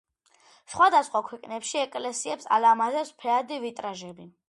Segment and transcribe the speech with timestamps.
[0.75, 4.33] სხვადასხვა ქვეყნებში ეკლესიებს ალამაზებს ფერადი ვიტრაჟები.